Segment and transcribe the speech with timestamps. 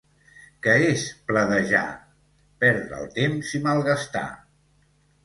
[0.67, 1.01] Què és
[1.31, 1.81] pledejar?
[2.63, 4.25] Perdre el temps i malgastar.